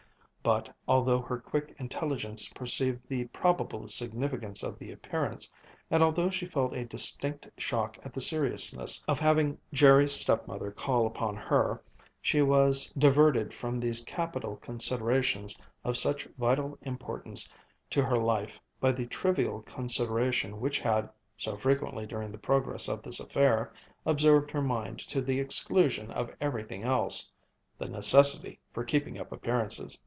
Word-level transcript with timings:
But 0.43 0.73
although 0.87 1.21
her 1.21 1.37
quick 1.37 1.75
intelligence 1.77 2.49
perceived 2.49 3.07
the 3.07 3.25
probable 3.25 3.87
significance 3.87 4.63
of 4.63 4.79
the 4.79 4.91
appearance, 4.91 5.51
and 5.91 6.01
although 6.01 6.31
she 6.31 6.47
felt 6.47 6.73
a 6.73 6.83
distinct 6.83 7.47
shock 7.59 7.99
at 8.03 8.11
the 8.11 8.21
seriousness 8.21 9.05
of 9.07 9.19
having 9.19 9.59
Jerry's 9.71 10.13
stepmother 10.13 10.71
call 10.71 11.05
upon 11.05 11.35
her, 11.35 11.83
she 12.23 12.41
was 12.41 12.91
diverted 12.97 13.53
from 13.53 13.77
these 13.77 14.01
capital 14.01 14.55
considerations 14.55 15.61
of 15.83 15.95
such 15.95 16.25
vital 16.39 16.75
importance 16.81 17.53
to 17.91 18.01
her 18.01 18.17
life 18.17 18.59
by 18.79 18.91
the 18.93 19.05
trivial 19.05 19.61
consideration 19.61 20.59
which 20.59 20.79
had, 20.79 21.07
so 21.35 21.55
frequently 21.55 22.07
during 22.07 22.31
the 22.31 22.39
progress 22.39 22.87
of 22.87 23.03
this 23.03 23.19
affair, 23.19 23.71
absorbed 24.07 24.49
her 24.49 24.63
mind 24.63 24.97
to 24.97 25.21
the 25.21 25.39
exclusion 25.39 26.09
of 26.09 26.33
everything 26.41 26.83
else 26.83 27.31
the 27.77 27.87
necessity 27.87 28.59
for 28.73 28.83
keeping 28.83 29.19
up 29.19 29.31
appearances. 29.31 29.99